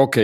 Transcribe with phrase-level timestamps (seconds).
[0.00, 0.16] OK,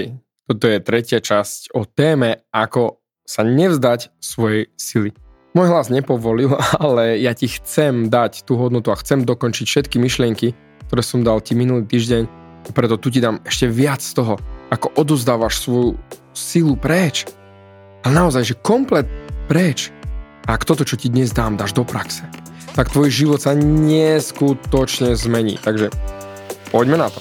[0.49, 5.13] toto je tretia časť o téme, ako sa nevzdať svojej sily.
[5.52, 10.56] Môj hlas nepovolil, ale ja ti chcem dať tú hodnotu a chcem dokončiť všetky myšlienky,
[10.88, 12.24] ktoré som dal ti minulý týždeň.
[12.72, 14.40] Preto tu ti dám ešte viac z toho,
[14.72, 16.01] ako odozdávaš svoju
[16.33, 17.29] silu preč.
[18.01, 19.05] Ale naozaj, že komplet
[19.45, 19.93] preč.
[20.49, 22.25] A ak toto, čo ti dnes dám, dáš do praxe,
[22.73, 25.61] tak tvoj život sa neskutočne zmení.
[25.61, 25.93] Takže
[26.73, 27.21] poďme na to.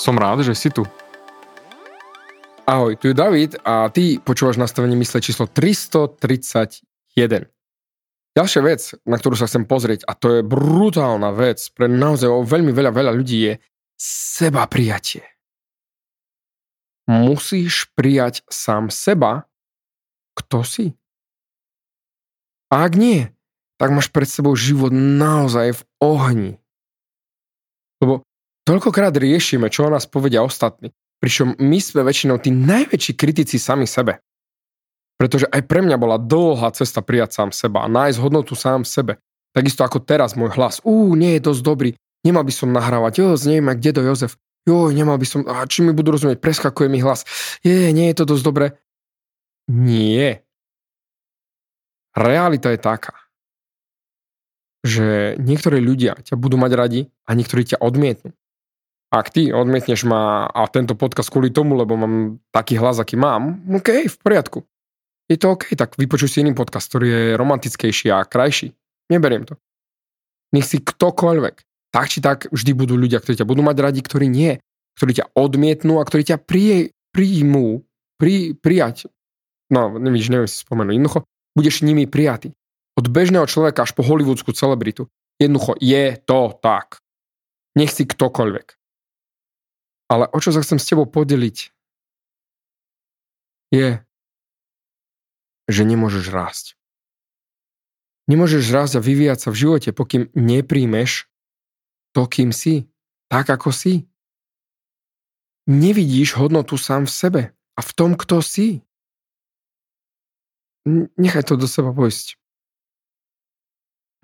[0.00, 0.88] Som rád, že si tu.
[2.64, 6.80] Ahoj, tu je David a ty počúvaš nastavenie mysle číslo 331.
[8.32, 12.72] Ďalšia vec, na ktorú sa chcem pozrieť, a to je brutálna vec pre naozaj veľmi
[12.72, 13.52] veľa, veľa ľudí, je
[14.00, 15.26] seba prijatie.
[17.10, 19.50] Musíš prijať sám seba,
[20.32, 20.86] kto si.
[22.72, 23.28] A ak nie,
[23.76, 26.52] tak máš pred sebou život naozaj v ohni.
[28.70, 33.82] Toľkokrát riešime, čo o nás povedia ostatní, pričom my sme väčšinou tí najväčší kritici sami
[33.82, 34.22] sebe.
[35.18, 39.18] Pretože aj pre mňa bola dlhá cesta prijať sám seba a nájsť hodnotu sám sebe.
[39.50, 40.78] Takisto ako teraz môj hlas.
[40.86, 41.90] Ú, nie je dosť dobrý.
[42.22, 43.18] Nemal by som nahrávať.
[43.18, 44.38] Jo, znejme, kde do Jozef.
[44.62, 45.42] Jo, nemal by som...
[45.50, 46.38] A či mi budú rozumieť?
[46.38, 47.26] Preskakuje mi hlas.
[47.66, 48.78] Je, nie je to dosť dobre.
[49.66, 50.46] Nie.
[52.14, 53.18] Realita je taká,
[54.86, 58.30] že niektorí ľudia ťa budú mať radi a niektorí ťa odmietnú.
[59.10, 63.58] Ak ty odmietneš ma a tento podcast kvôli tomu, lebo mám taký hlas, aký mám,
[63.66, 64.62] OK, v poriadku.
[65.26, 68.70] Je to OK, tak vypočuj si iný podcast, ktorý je romantickejší a krajší.
[69.10, 69.58] Neberiem to.
[70.54, 71.56] Nech si ktokoľvek.
[71.90, 74.58] Tak či tak vždy budú ľudia, ktorí ťa budú mať radi, ktorí nie.
[74.94, 77.82] Ktorí ťa odmietnú a ktorí ťa prie, príjmú.
[78.18, 79.10] Pri, prijať.
[79.70, 80.94] No, nevíš, neviem si spomenúť.
[80.98, 81.20] Jednoducho,
[81.54, 82.54] budeš nimi prijatý.
[82.98, 85.10] Od bežného človeka až po hollywoodskú celebritu.
[85.38, 86.98] Jednoducho, je to tak.
[87.78, 88.79] Nech si ktokoľvek.
[90.10, 91.70] Ale o čo sa chcem s tebou podeliť,
[93.70, 94.02] je,
[95.70, 96.74] že nemôžeš rásť.
[98.26, 101.30] Nemôžeš rásť a vyvíjať sa v živote, pokým nepríjmeš
[102.10, 102.90] to, kým si,
[103.30, 104.10] tak ako si.
[105.70, 108.82] Nevidíš hodnotu sám v sebe a v tom, kto si.
[111.14, 112.34] Nechaj to do seba pojsť.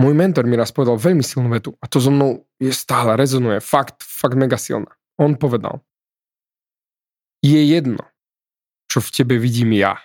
[0.03, 3.63] Môj mentor mi raz povedal veľmi silnú vetu a to so mnou je stále rezonuje.
[3.63, 4.91] Fakt, fakt mega silná.
[5.17, 5.81] On povedal,
[7.41, 8.05] je jedno,
[8.91, 10.01] čo v tebe vidím ja.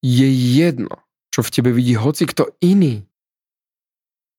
[0.00, 3.06] Je jedno, čo v tebe vidí hoci kto iný.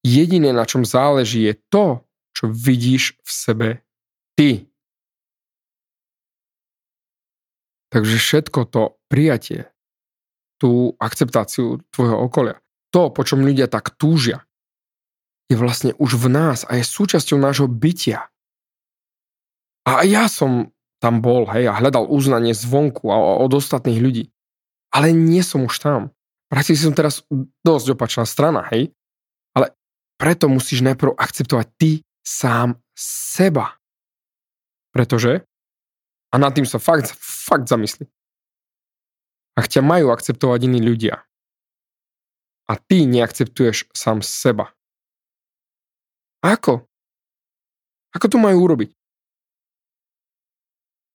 [0.02, 2.02] Jediné, na čom záleží, je to,
[2.34, 3.70] čo vidíš v sebe
[4.34, 4.72] ty.
[7.92, 9.68] Takže všetko to prijatie,
[10.58, 12.58] tú akceptáciu tvojho okolia,
[12.90, 14.48] to, po čom ľudia tak túžia,
[15.52, 18.32] je vlastne už v nás a je súčasťou nášho bytia.
[19.88, 20.70] A ja som
[21.02, 24.30] tam bol, hej, a hľadal uznanie zvonku a od ostatných ľudí.
[24.94, 26.02] Ale nie som už tam.
[26.52, 27.26] Prakticky som teraz
[27.66, 28.94] dosť opačná strana, hej.
[29.58, 29.74] Ale
[30.22, 33.82] preto musíš najprv akceptovať ty sám seba.
[34.94, 35.42] Pretože,
[36.30, 38.06] a nad tým sa fakt, fakt zamysli,
[39.58, 41.26] ak ťa majú akceptovať iní ľudia
[42.70, 44.76] a ty neakceptuješ sám seba,
[46.42, 46.90] ako?
[48.12, 49.01] Ako to majú urobiť?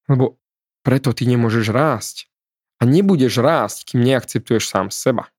[0.06, 0.38] Lebo
[0.86, 2.30] preto ty nemôžeš rásť.
[2.78, 5.32] A nebudeš rásť, kým neakceptuješ sám seba.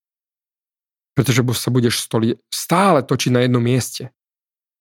[1.14, 2.10] Pretože sa budeš
[2.50, 4.12] stále točiť na jednom mieste.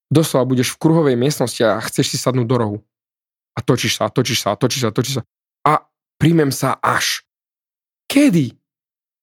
[0.09, 2.79] Doslova budeš v kruhovej miestnosti a chceš si sadnúť do rohu.
[3.57, 5.23] A točíš sa, a točíš sa, a točíš sa, a točíš sa.
[5.65, 5.73] A
[6.21, 7.25] príjmem sa až.
[8.07, 8.55] Kedy?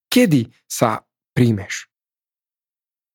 [0.10, 1.88] Kedy sa príjmeš?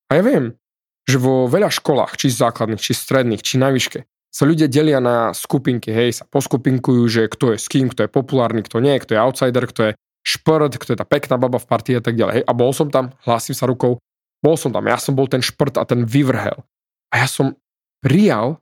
[0.09, 0.57] A ja viem,
[1.05, 5.33] že vo veľa školách, či základných, či stredných, či na výške, sa ľudia delia na
[5.33, 9.17] skupinky, hej, sa poskupinkujú, že kto je s kým, kto je populárny, kto nie, kto
[9.17, 9.93] je outsider, kto je
[10.25, 12.35] šprt, kto je tá pekná baba v partii a tak ďalej.
[12.41, 12.45] Hej.
[12.45, 13.97] A bol som tam, hlásim sa rukou,
[14.45, 16.61] bol som tam, ja som bol ten šprt a ten vyvrhel.
[17.09, 17.57] A ja som
[18.05, 18.61] prijal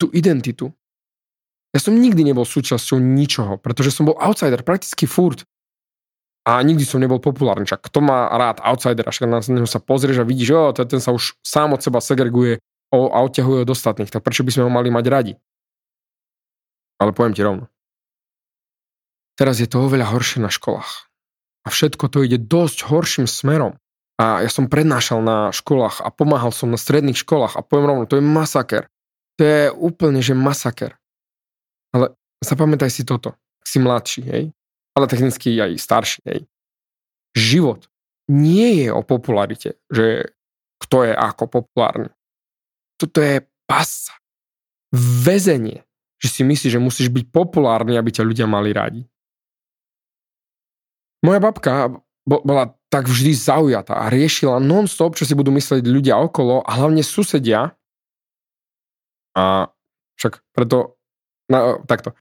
[0.00, 0.72] tú identitu.
[1.76, 5.44] Ja som nikdy nebol súčasťou ničoho, pretože som bol outsider prakticky furt.
[6.48, 7.68] A nikdy som nebol populárny.
[7.68, 11.12] Čak kto má rád outsider, až na neho sa pozrieš a vidíš, že ten sa
[11.12, 12.56] už sám od seba segreguje
[12.92, 15.32] a odťahuje od ostatných, tak prečo by sme ho mali mať radi?
[16.98, 17.68] Ale poviem ti rovno.
[19.38, 21.06] Teraz je to oveľa horšie na školách.
[21.62, 23.78] A všetko to ide dosť horším smerom.
[24.18, 28.10] A ja som prednášal na školách a pomáhal som na stredných školách a poviem rovno,
[28.10, 28.90] to je masaker.
[29.38, 30.98] To je úplne, že masaker.
[31.94, 33.38] Ale zapamätaj si toto.
[33.62, 34.44] Si mladší, hej?
[34.98, 36.40] Ale technicky aj starší, hej?
[37.38, 37.86] Život
[38.26, 40.34] nie je o popularite, že
[40.82, 42.10] kto je ako populárny.
[42.98, 44.18] Toto je pasa.
[44.92, 45.86] Vezenie,
[46.18, 49.02] že si myslíš, že musíš byť populárny, aby ťa ľudia mali radi.
[51.22, 56.64] Moja babka bola tak vždy zaujatá a riešila non-stop, čo si budú myslieť ľudia okolo
[56.64, 57.76] a hlavne susedia.
[59.36, 59.68] A
[60.18, 60.98] však preto,
[61.52, 62.16] no, takto.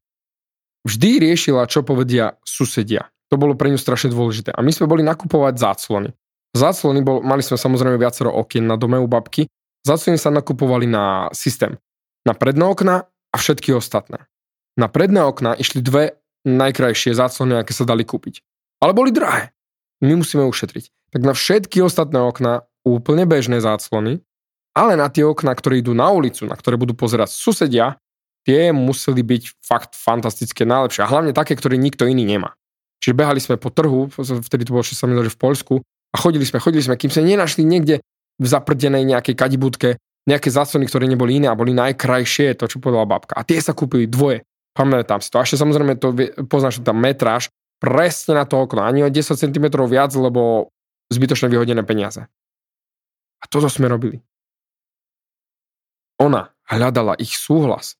[0.87, 3.11] Vždy riešila, čo povedia susedia.
[3.27, 4.55] To bolo pre ňu strašne dôležité.
[4.55, 6.15] A my sme boli nakupovať záclony.
[6.55, 9.51] Záclony, bol, mali sme samozrejme viacero okien na dome u babky.
[9.87, 11.79] Záclony sa nakupovali na systém.
[12.27, 14.27] Na predné okna a všetky ostatné.
[14.75, 18.43] Na predné okna išli dve najkrajšie záclony, aké sa dali kúpiť
[18.81, 19.53] ale boli drahé.
[20.01, 21.13] My musíme ušetriť.
[21.13, 24.21] Tak na všetky ostatné okná úplne bežné záclony,
[24.77, 27.97] ale na tie okná, ktoré idú na ulicu, na ktoré budú pozerať susedia,
[28.45, 31.01] tie museli byť fakt fantastické, najlepšie.
[31.03, 32.53] A hlavne také, ktoré nikto iný nemá.
[33.01, 35.81] Čiže behali sme po trhu, vtedy to bolo, že sa mi v Polsku,
[36.13, 37.99] a chodili sme, chodili sme, kým sme nenašli niekde
[38.37, 39.89] v zaprdenej nejakej kadibúdke
[40.27, 43.39] nejaké záclony, ktoré neboli iné a boli najkrajšie, to čo povedala babka.
[43.39, 44.43] A tie sa kúpili dvoje.
[44.75, 45.39] Pamätám si to.
[45.39, 46.11] A ešte samozrejme to
[46.51, 47.47] poznáš tam metráž,
[47.79, 50.69] presne na to okno, ani o 10 cm viac, lebo
[51.09, 52.27] zbytočne vyhodené peniaze.
[53.39, 54.19] A toto sme robili.
[56.19, 57.95] Ona hľadala ich súhlas,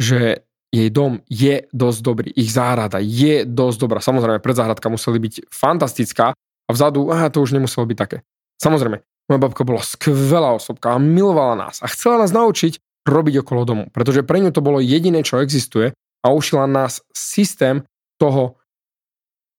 [0.00, 4.00] že jej dom je dosť dobrý, ich záhrada je dosť dobrá.
[4.00, 8.24] Samozrejme, predzáhradka museli byť fantastická a vzadu, aha, to už nemuselo byť také.
[8.56, 13.62] Samozrejme, moja babka bola skvelá osobka a milovala nás a chcela nás naučiť robiť okolo
[13.66, 15.90] domu, pretože pre ňu to bolo jediné, čo existuje
[16.22, 17.82] a ušila nás systém
[18.18, 18.62] toho,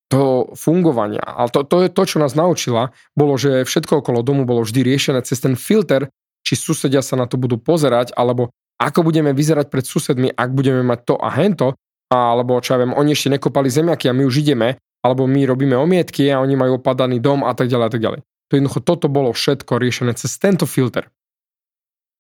[0.08, 1.24] toho fungovania.
[1.24, 4.80] Ale to, to je to, čo nás naučila, bolo, že všetko okolo domu bolo vždy
[4.88, 6.08] riešené cez ten filter,
[6.44, 10.84] či susedia sa na to budú pozerať, alebo ako budeme vyzerať pred susedmi, ak budeme
[10.84, 11.76] mať to a hento,
[12.12, 15.76] alebo čo ja viem, oni ešte nekopali zemiaky a my už ideme, alebo my robíme
[15.76, 18.20] omietky a oni majú opadaný dom a tak ďalej a tak ďalej.
[18.54, 21.10] To jednoducho toto bolo všetko riešené cez tento filter.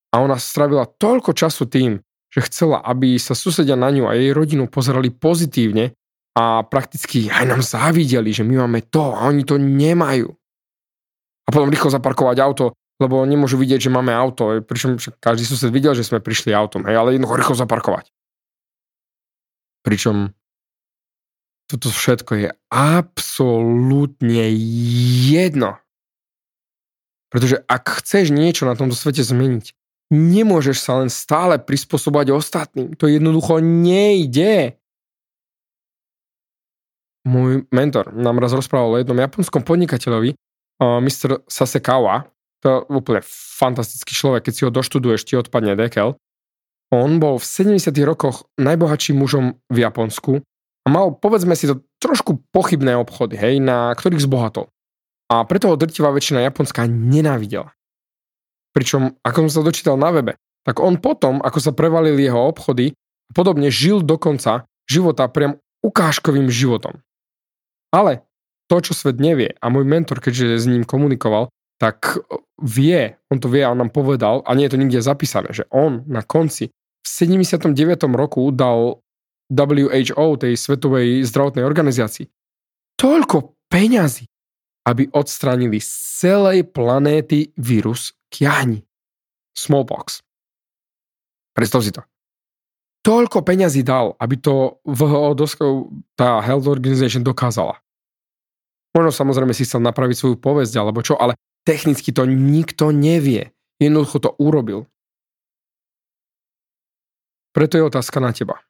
[0.09, 2.01] A ona stravila toľko času tým,
[2.33, 5.93] že chcela, aby sa susedia na ňu a jej rodinu pozerali pozitívne
[6.33, 10.33] a prakticky aj nám závideli, že my máme to a oni to nemajú.
[11.45, 15.93] A potom rýchlo zaparkovať auto, lebo nemôžu vidieť, že máme auto, pričom každý sused videl,
[15.93, 18.09] že sme prišli autom, hej, ale jednoducho rýchlo zaparkovať.
[19.85, 20.33] Pričom
[21.69, 24.49] toto všetko je absolútne
[25.29, 25.82] jedno.
[27.33, 29.73] Pretože ak chceš niečo na tomto svete zmeniť,
[30.13, 32.93] nemôžeš sa len stále prispôsobovať ostatným.
[33.01, 34.77] To jednoducho nejde
[37.23, 40.35] môj mentor nám raz rozprával o jednom japonskom podnikateľovi,
[40.83, 41.47] Mr.
[41.47, 42.27] Sasekawa,
[42.59, 46.19] to je úplne fantastický človek, keď si ho doštuduješ, ti odpadne dekel.
[46.91, 50.43] On bol v 70 rokoch najbohatším mužom v Japonsku
[50.83, 54.67] a mal, povedzme si to, trošku pochybné obchody, hej, na ktorých zbohatol.
[55.31, 57.71] A preto ho drtivá väčšina Japonska nenávidela.
[58.73, 60.33] Pričom, ako som sa dočítal na webe,
[60.65, 62.95] tak on potom, ako sa prevalili jeho obchody,
[63.35, 67.03] podobne žil do konca života priam ukážkovým životom.
[67.93, 68.25] Ale
[68.71, 72.17] to, čo svet nevie, a môj mentor, keďže s ním komunikoval, tak
[72.63, 75.67] vie, on to vie a on nám povedal, a nie je to nikde zapísané, že
[75.69, 76.71] on na konci
[77.03, 77.75] v 79.
[78.15, 79.03] roku dal
[79.51, 82.25] WHO, tej Svetovej zdravotnej organizácii,
[82.95, 84.25] toľko peňazí,
[84.83, 85.91] aby odstránili z
[86.23, 88.83] celej planéty vírus kiahni.
[89.53, 90.25] Smallpox.
[91.53, 92.03] Predstav si to
[93.03, 95.35] toľko peňazí dal, aby to VHO,
[96.15, 97.83] tá Health Organization dokázala.
[98.95, 101.35] Možno samozrejme si chcel napraviť svoju povesť alebo čo, ale
[101.67, 103.51] technicky to nikto nevie.
[103.77, 104.87] Jednoducho to urobil.
[107.53, 108.63] Preto je otázka na teba.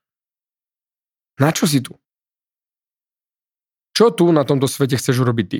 [1.39, 1.95] Na čo si tu?
[3.93, 5.59] Čo tu na tomto svete chceš urobiť ty?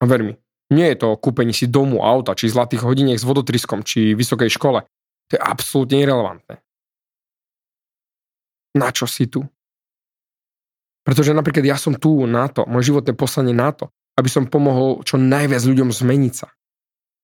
[0.00, 0.36] A ver
[0.66, 4.50] nie je to o kúpení si domu, auta, či zlatých hodiniek s vodotriskom, či vysokej
[4.50, 4.82] škole.
[5.30, 6.58] To je absolútne irrelevantné.
[8.74, 9.46] Na čo si tu?
[11.06, 15.06] Pretože napríklad ja som tu na to, moje životné poslanie na to, aby som pomohol
[15.06, 16.50] čo najviac ľuďom zmeniť sa.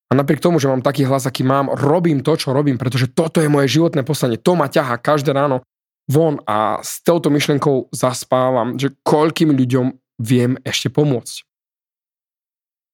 [0.07, 3.43] A napriek tomu, že mám taký hlas, aký mám, robím to, čo robím, pretože toto
[3.43, 4.39] je moje životné poslanie.
[4.39, 5.67] To ma ťaha každé ráno
[6.07, 11.52] von a s touto myšlenkou zaspávam, že koľkým ľuďom viem ešte pomôcť.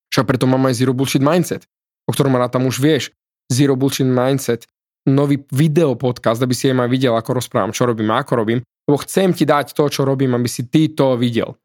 [0.09, 1.69] Však preto mám aj Zero Bullshit Mindset,
[2.05, 3.13] o ktorom tam už vieš.
[3.49, 4.65] Zero Bullshit Mindset,
[5.09, 8.59] nový video podcast, aby si aj aj videl, ako rozprávam, čo robím a ako robím,
[8.89, 11.57] lebo chcem ti dať to, čo robím, aby si ty to videl.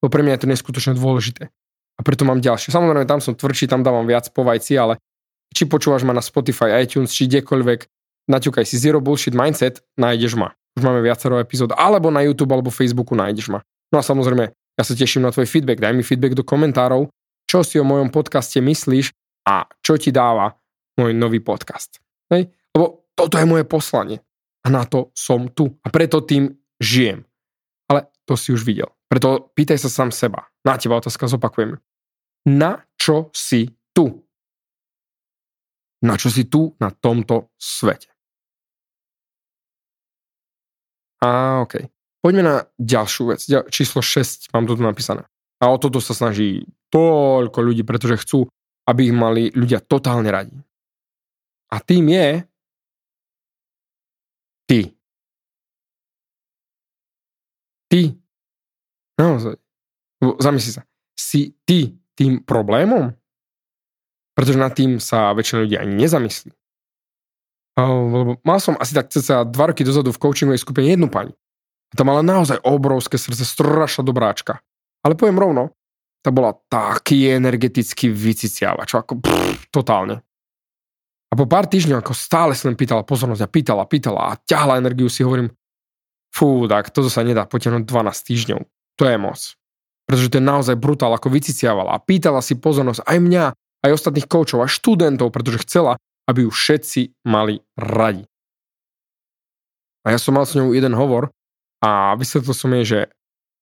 [0.00, 1.52] Lebo pre mňa je to neskutočne dôležité.
[1.96, 2.72] A preto mám ďalšie.
[2.72, 4.96] Samozrejme, tam som tvrdší, tam dávam viac po vajci, ale
[5.52, 7.80] či počúvaš ma na Spotify, iTunes, či kdekoľvek,
[8.32, 10.56] naťukaj si Zero Bullshit Mindset, nájdeš ma.
[10.78, 11.76] Už máme viacero epizód.
[11.76, 13.60] Alebo na YouTube, alebo Facebooku nájdeš ma.
[13.92, 15.82] No a samozrejme, ja sa teším na tvoj feedback.
[15.82, 17.10] Daj mi feedback do komentárov,
[17.50, 19.10] čo si o mojom podcaste myslíš
[19.50, 20.54] a čo ti dáva
[20.94, 21.98] môj nový podcast.
[22.30, 22.46] Hej?
[22.70, 24.22] Lebo toto je moje poslanie.
[24.62, 25.66] A na to som tu.
[25.82, 26.46] A preto tým
[26.78, 27.26] žijem.
[27.90, 28.86] Ale to si už videl.
[29.10, 30.46] Preto pýtaj sa sám seba.
[30.62, 31.74] Na teba otázka zopakujem.
[32.46, 34.22] Na čo si tu?
[36.06, 38.14] Na čo si tu na tomto svete?
[41.26, 41.82] A OK.
[42.22, 43.42] Poďme na ďalšiu vec.
[43.74, 45.26] Číslo 6 mám tu napísané.
[45.60, 48.48] A o toto sa snaží toľko ľudí, pretože chcú,
[48.88, 50.56] aby ich mali ľudia totálne radi.
[51.70, 52.28] A tým je
[54.66, 54.80] ty.
[57.92, 58.02] Ty.
[59.20, 59.54] Naozaj.
[60.40, 60.82] Zamysli sa.
[61.14, 63.12] Si ty tým problémom?
[64.34, 66.50] Pretože nad tým sa väčšina ľudí ani nezamyslí.
[67.80, 71.32] Lebo mal som asi tak cca dva roky dozadu v coachingovej skupine jednu pani.
[71.90, 74.62] A tá mala naozaj obrovské srdce, strašná dobráčka.
[75.00, 75.72] Ale poviem rovno,
[76.20, 80.20] tá bola taký energetický vyciciavač, ako pff, totálne.
[81.30, 85.06] A po pár týždňov, ako stále len pýtala pozornosť a pýtala, pýtala a ťahla energiu,
[85.06, 85.48] si hovorím,
[86.34, 88.60] fú, tak toto sa nedá potiahnuť 12 týždňov.
[88.98, 89.40] To je moc
[90.10, 93.44] pretože to je naozaj brutál, ako vyciciavala a pýtala si pozornosť aj mňa,
[93.86, 98.26] aj ostatných koučov, aj študentov, pretože chcela, aby ju všetci mali radi.
[100.02, 101.30] A ja som mal s ňou jeden hovor
[101.78, 103.00] a vysvetlil som jej, že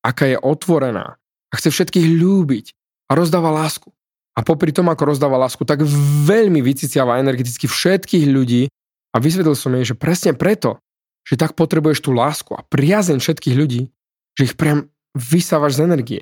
[0.01, 1.18] aká je otvorená
[1.49, 2.65] a chce všetkých ľúbiť
[3.09, 3.89] a rozdáva lásku.
[4.37, 5.83] A popri tom, ako rozdáva lásku, tak
[6.25, 8.71] veľmi vyciciava energeticky všetkých ľudí
[9.11, 10.79] a vysvetlil som jej, že presne preto,
[11.27, 13.91] že tak potrebuješ tú lásku a priazeň všetkých ľudí,
[14.37, 14.87] že ich priam
[15.17, 16.21] vysávaš z energie.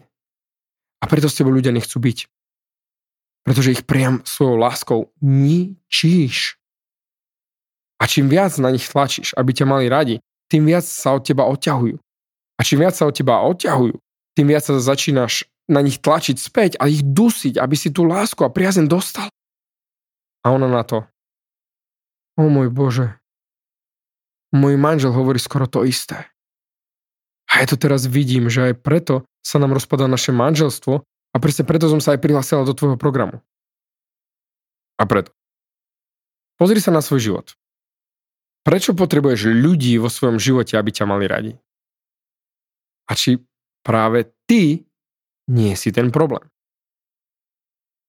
[1.03, 2.25] A preto s tebou ľudia nechcú byť.
[3.45, 6.57] Pretože ich priam svojou láskou ničíš.
[8.01, 10.15] A čím viac na nich tlačíš, aby ťa mali radi,
[10.49, 11.97] tým viac sa od teba odťahujú.
[12.57, 13.93] A čím viac sa od teba odťahujú,
[14.37, 18.37] tým viac sa začínaš na nich tlačiť späť a ich dusiť, aby si tú lásku
[18.45, 19.33] a priazen dostal.
[20.45, 21.09] A ona na to.
[22.37, 23.17] O môj Bože.
[24.53, 26.29] Môj manžel hovorí skoro to isté.
[27.49, 31.01] A ja to teraz vidím, že aj preto sa nám rozpadá naše manželstvo
[31.33, 33.41] a presne preto som sa aj prihlásila do tvojho programu.
[35.01, 35.33] A preto.
[36.61, 37.47] Pozri sa na svoj život.
[38.61, 41.53] Prečo potrebuješ ľudí vo svojom živote, aby ťa mali radi?
[43.07, 43.39] A či
[43.87, 44.83] práve ty
[45.47, 46.43] nie si ten problém?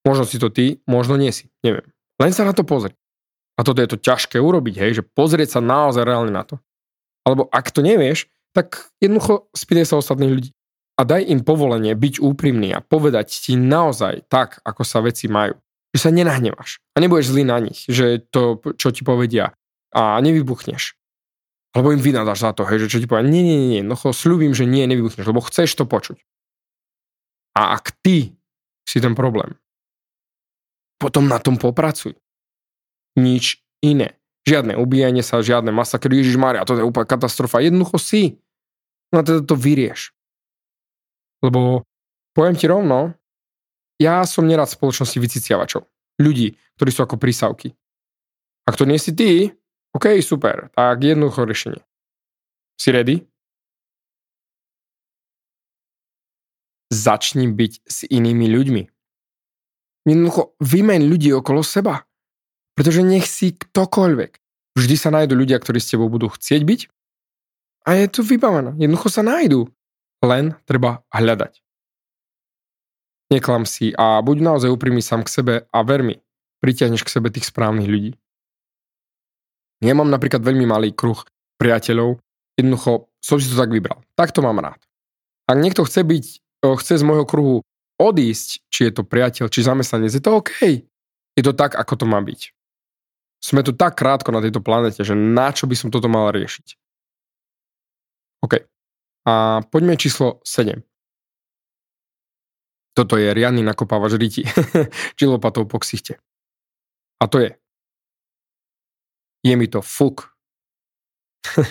[0.02, 1.86] Možno si to ty, možno nie si, neviem.
[2.18, 2.98] Len sa na to pozri.
[3.54, 6.58] A toto je to ťažké urobiť, hej, že pozrieť sa naozaj reálne na to.
[7.22, 10.50] Alebo ak to nevieš, tak jednoducho spýtaj sa ostatných ľudí.
[10.98, 15.54] A daj im povolenie byť úprimný a povedať ti naozaj tak, ako sa veci majú.
[15.94, 19.54] Že sa nenahnevaš a nebudeš zlý na nich, že to, čo ti povedia
[19.94, 20.97] a nevybuchneš.
[21.76, 24.56] Alebo im vynadáš za to, hej, že čo ti povedia, nie, nie, nie, no slúbim,
[24.56, 26.16] že nie, nevybuchneš, lebo chceš to počuť.
[27.58, 28.32] A ak ty
[28.88, 29.58] si ten problém,
[30.98, 32.16] potom na tom popracuj.
[33.14, 34.18] Nič iné.
[34.48, 37.62] Žiadne ubíjanie sa, žiadne masakry, Ježiš Maria, to je úplne katastrofa.
[37.62, 38.40] Jednoducho si.
[39.12, 40.16] No teda to vyrieš.
[41.44, 41.84] Lebo
[42.32, 43.14] poviem ti rovno,
[43.98, 45.82] ja som nerad v spoločnosti vyciciavačov.
[46.18, 47.74] Ľudí, ktorí sú ako prísavky.
[48.66, 49.54] Ak to nie si ty,
[49.98, 51.82] OK, super, tak jednoducho riešenie.
[52.78, 53.26] Si ready?
[56.94, 58.82] Začni byť s inými ľuďmi.
[60.06, 62.06] Jednoducho vymeň ľudí okolo seba.
[62.78, 64.38] Pretože nech si ktokoľvek.
[64.78, 66.80] Vždy sa nájdú ľudia, ktorí s tebou budú chcieť byť
[67.90, 68.78] a je to vybavené.
[68.78, 69.66] Jednoducho sa nájdú.
[70.22, 71.58] Len treba hľadať.
[73.34, 76.22] Neklam si a buď naozaj úprimný sám k sebe a ver mi,
[76.62, 78.14] k sebe tých správnych ľudí.
[79.78, 81.22] Ja mám napríklad veľmi malý kruh
[81.58, 82.18] priateľov,
[82.58, 84.02] jednoducho som si to tak vybral.
[84.18, 84.78] Tak to mám rád.
[85.46, 86.24] Ak niekto chce byť,
[86.62, 87.56] chce z môjho kruhu
[87.98, 90.82] odísť, či je to priateľ, či zamestnanec, je to OK.
[91.38, 92.50] Je to tak, ako to má byť.
[93.38, 96.74] Sme tu tak krátko na tejto planete, že na čo by som toto mal riešiť?
[98.42, 98.54] OK.
[99.30, 100.82] A poďme číslo 7.
[102.98, 104.42] Toto je riadny nakopávač ryti.
[105.18, 106.18] či lopatou po ksichte.
[107.22, 107.54] A to je.
[109.44, 110.34] Je mi to fuk.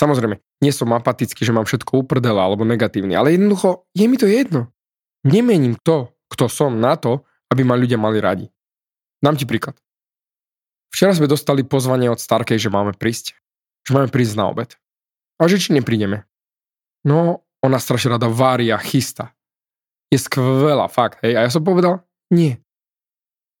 [0.00, 4.26] Samozrejme, nie som apatický, že mám všetko uprdele alebo negatívny, ale jednoducho je mi to
[4.26, 4.74] jedno.
[5.22, 8.46] Nemením to, kto som na to, aby ma ľudia mali radi.
[9.22, 9.78] Dám ti príklad.
[10.90, 13.34] Včera sme dostali pozvanie od Starkej, že máme prísť.
[13.86, 14.74] Že máme prísť na obed.
[15.38, 16.26] A že či neprídeme.
[17.02, 19.34] No, ona strašne rada vári a chystá.
[20.12, 21.34] Je skvelá, fakt, hej.
[21.34, 22.60] A ja som povedal, nie.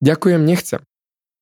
[0.04, 0.84] Ďakujem, nechcem.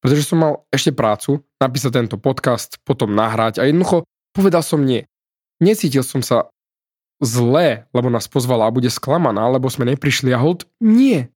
[0.02, 4.02] Pretože som mal ešte prácu, napísať tento podcast, potom nahrať a jednoducho
[4.34, 5.06] povedal som nie.
[5.62, 6.50] Necítil som sa
[7.22, 11.30] zlé, lebo nás pozvala a bude sklamaná, lebo sme neprišli a hold, nie.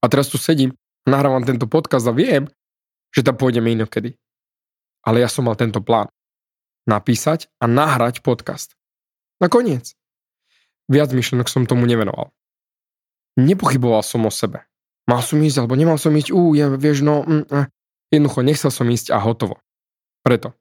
[0.00, 0.72] A teraz tu sedím,
[1.04, 2.48] nahrávam tento podcast a viem,
[3.12, 4.16] že tam pôjdeme inokedy.
[5.04, 6.08] Ale ja som mal tento plán.
[6.88, 8.74] Napísať a nahrať podcast.
[9.38, 9.92] Na koniec.
[10.88, 12.32] Viac myšlenok som tomu nevenoval.
[13.38, 14.64] Nepochyboval som o sebe.
[15.12, 17.66] Mal som ísť, alebo nemal som ísť, ú, ja, vieš, no, mm, eh.
[18.08, 19.60] jednoducho nechcel som ísť a hotovo.
[20.24, 20.56] Preto.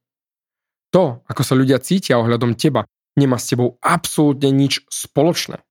[0.92, 2.84] To, ako sa ľudia cítia ohľadom teba,
[3.16, 5.64] nemá s tebou absolútne nič spoločné.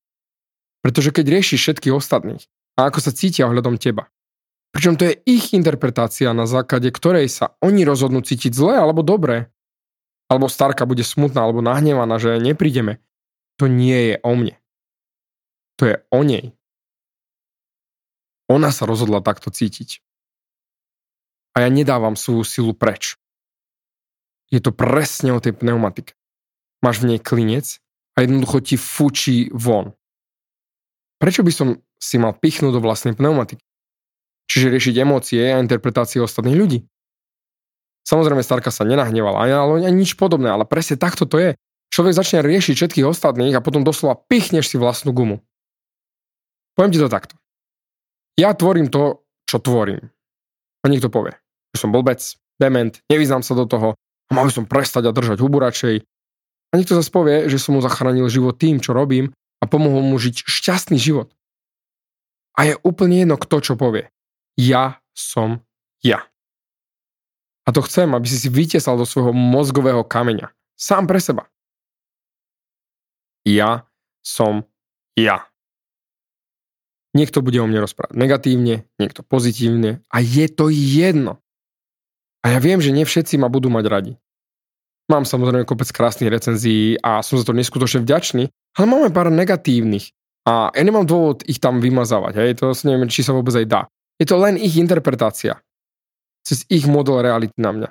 [0.81, 2.41] Pretože keď riešiš všetkých ostatných,
[2.81, 4.09] a ako sa cítia ohľadom teba.
[4.73, 9.53] Pričom to je ich interpretácia, na základe ktorej sa oni rozhodnú cítiť zle alebo dobre.
[10.33, 13.03] Alebo starka bude smutná alebo nahnevaná, že neprídeme.
[13.61, 14.57] To nie je o mne.
[15.83, 16.55] To je o nej.
[18.51, 20.03] Ona sa rozhodla takto cítiť.
[21.55, 23.15] A ja nedávam svoju silu preč.
[24.51, 26.19] Je to presne o tej pneumatike.
[26.83, 27.79] Máš v nej klinec
[28.19, 29.95] a jednoducho ti fučí von.
[31.23, 31.69] Prečo by som
[32.03, 33.63] si mal pichnúť do vlastnej pneumatiky?
[34.51, 36.79] Čiže riešiť emócie a interpretácie ostatných ľudí.
[38.03, 41.51] Samozrejme, Starka sa nenahnevala, ani, ani nič podobné, ale presne takto to je.
[41.95, 45.39] Človek začne riešiť všetkých ostatných a potom doslova pichneš si vlastnú gumu.
[46.75, 47.40] Poviem ti to takto.
[48.39, 50.11] Ja tvorím to, čo tvorím.
[50.81, 51.35] A niekto povie,
[51.75, 52.21] že som blbec,
[52.57, 56.07] dement, nevyznám sa do toho a mal by som prestať a držať hubu radšej.
[56.71, 60.17] A niekto zase povie, že som mu zachránil život tým, čo robím a pomohol mu
[60.17, 61.35] žiť šťastný život.
[62.55, 64.09] A je úplne jedno, kto čo povie.
[64.55, 65.67] Ja som
[66.01, 66.31] ja.
[67.67, 70.51] A to chcem, aby si si vytesal do svojho mozgového kameňa.
[70.79, 71.45] Sám pre seba.
[73.45, 73.85] Ja
[74.25, 74.65] som
[75.19, 75.50] ja.
[77.11, 81.43] Niekto bude o mne rozprávať negatívne, niekto pozitívne a je to jedno.
[82.41, 84.13] A ja viem, že nie všetci ma budú mať radi.
[85.11, 88.47] Mám samozrejme kopec krásnych recenzií a som za to neskutočne vďačný,
[88.79, 90.15] ale máme pár negatívnych.
[90.47, 93.83] A ja nemám dôvod ich tam vymazávať, hej, to neviem, či sa vôbec aj dá.
[94.23, 95.59] Je to len ich interpretácia.
[96.47, 97.89] Cez ich model reality na mňa.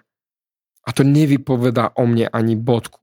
[0.88, 2.98] A to nevypovedá o mne ani bodku.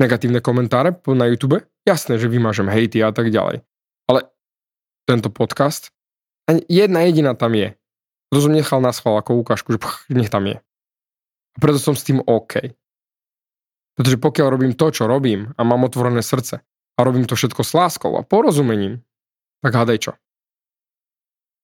[0.00, 1.66] Negatívne komentáre na YouTube?
[1.82, 3.66] Jasné, že vymažem hejty a tak ďalej.
[5.06, 5.90] Tento podcast,
[6.46, 7.74] ani jedna jediná tam je.
[8.32, 10.58] To som nechal na schvál ako ukážku, že pch, nech tam je.
[11.52, 12.72] A preto som s tým OK.
[13.92, 16.64] Pretože pokiaľ robím to, čo robím a mám otvorené srdce
[16.96, 19.04] a robím to všetko s láskou a porozumením,
[19.60, 20.12] tak hádaj čo.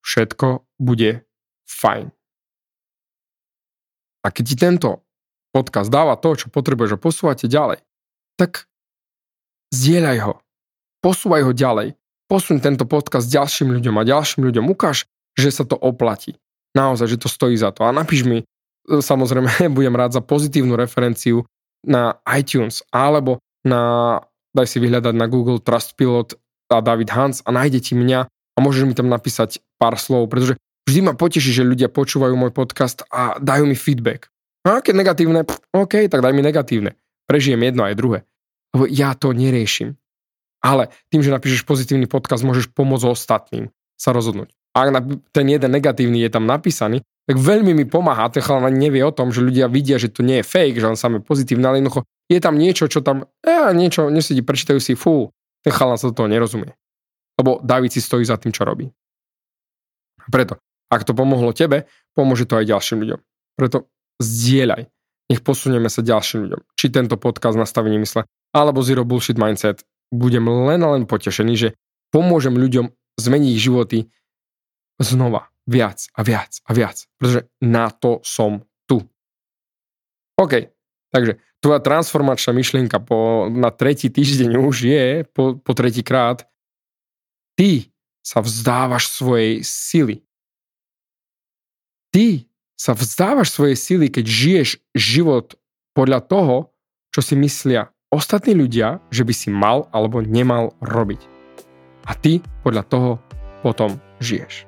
[0.05, 1.25] Všetko bude
[1.67, 2.13] fajn.
[4.23, 4.91] A keď ti tento
[5.51, 7.81] podcast dáva to, čo potrebuješ a posúvate ďalej,
[8.39, 8.69] tak
[9.75, 10.35] zdieľaj ho.
[11.03, 11.98] Posúvaj ho ďalej.
[12.29, 14.69] Posuň tento podcast ďalším ľuďom a ďalším ľuďom.
[14.69, 16.37] Ukáž, že sa to oplatí.
[16.77, 17.89] Naozaj, že to stojí za to.
[17.89, 18.45] A napíš mi
[18.89, 21.45] samozrejme budem rád za pozitívnu referenciu
[21.85, 24.21] na iTunes alebo na,
[24.53, 26.37] daj si vyhľadať na Google Trustpilot
[26.69, 30.59] a David Hans a nájde ti mňa a môžeš mi tam napísať pár slov, pretože
[30.85, 34.29] vždy ma poteší, že ľudia počúvajú môj podcast a dajú mi feedback.
[34.67, 35.41] A keď negatívne,
[35.73, 36.99] OK, tak daj mi negatívne.
[37.25, 38.19] Prežijem jedno aj druhé.
[38.75, 39.97] Lebo ja to neriešim.
[40.59, 44.51] Ale tým, že napíšeš pozitívny podcast, môžeš pomôcť ostatným sa rozhodnúť.
[44.75, 44.91] Ak
[45.35, 49.13] ten jeden negatívny je tam napísaný, tak veľmi mi pomáha, ten chalán ani nevie o
[49.13, 51.83] tom, že ľudia vidia, že to nie je fake, že on sám je pozitívny, ale
[51.83, 55.29] jednoducho je tam niečo, čo tam, e, niečo, nesedí, prečítajú si, fú,
[55.61, 56.73] ten chalán sa do toho nerozumie.
[57.37, 58.89] Lebo David si stojí za tým, čo robí.
[60.29, 60.57] Preto,
[60.89, 61.85] ak to pomohlo tebe,
[62.17, 63.21] pomôže to aj ďalším ľuďom.
[63.57, 64.89] Preto zdieľaj.
[65.29, 66.61] Nech posunieme sa ďalším ľuďom.
[66.73, 68.25] Či tento podcast nastavení mysle,
[68.57, 69.85] alebo Zero Bullshit Mindset.
[70.09, 71.69] Budem len a len potešený, že
[72.09, 72.89] pomôžem ľuďom
[73.21, 73.99] zmeniť ich životy
[74.99, 79.05] znova viac a viac a viac, pretože na to som tu.
[80.41, 80.73] OK,
[81.13, 86.49] takže tvoja transformačná myšlienka po, na tretí týždeň už je, po, po tretí krát,
[87.59, 87.93] ty
[88.25, 90.25] sa vzdávaš svojej sily.
[92.15, 95.59] ty sa vzdávaš svojej sily, keď žiješ život
[95.99, 96.57] podľa toho,
[97.11, 101.21] čo si myslia ostatní ľudia, že by si mal alebo nemal robiť.
[102.09, 103.11] A ty podľa toho
[103.61, 104.65] potom žiješ.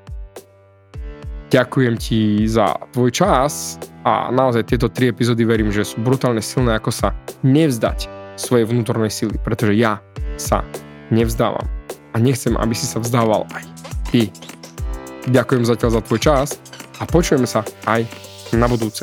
[1.50, 3.74] Ďakujem ti za tvoj čas
[4.07, 7.11] a naozaj tieto tri epizódy verím, že sú brutálne silné, ako sa
[7.42, 8.07] nevzdať
[8.38, 9.98] svojej vnútornej sily, pretože ja
[10.38, 10.62] sa
[11.11, 11.66] nevzdávam
[12.14, 13.64] a nechcem, aby si sa vzdával aj
[14.14, 14.31] ty.
[15.26, 16.48] Ďakujem zatiaľ za tvoj čas
[17.03, 18.07] a počujeme sa aj
[18.55, 19.03] na budúce.